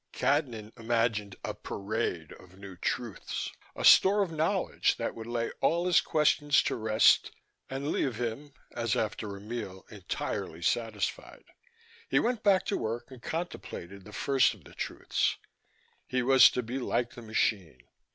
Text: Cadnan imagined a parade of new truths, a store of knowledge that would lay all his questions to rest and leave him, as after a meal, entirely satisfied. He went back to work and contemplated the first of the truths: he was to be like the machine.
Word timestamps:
Cadnan 0.13 0.71
imagined 0.79 1.35
a 1.43 1.53
parade 1.53 2.31
of 2.39 2.57
new 2.57 2.75
truths, 2.75 3.51
a 3.75 3.85
store 3.85 4.23
of 4.23 4.31
knowledge 4.31 4.95
that 4.97 5.13
would 5.13 5.27
lay 5.27 5.51
all 5.61 5.85
his 5.85 6.01
questions 6.01 6.63
to 6.63 6.75
rest 6.75 7.29
and 7.69 7.91
leave 7.91 8.15
him, 8.15 8.51
as 8.71 8.95
after 8.95 9.35
a 9.37 9.39
meal, 9.39 9.85
entirely 9.91 10.63
satisfied. 10.63 11.43
He 12.09 12.17
went 12.17 12.41
back 12.41 12.65
to 12.65 12.77
work 12.77 13.11
and 13.11 13.21
contemplated 13.21 14.03
the 14.03 14.11
first 14.11 14.55
of 14.55 14.63
the 14.63 14.73
truths: 14.73 15.37
he 16.07 16.23
was 16.23 16.49
to 16.49 16.63
be 16.63 16.79
like 16.79 17.11
the 17.13 17.21
machine. 17.21 17.83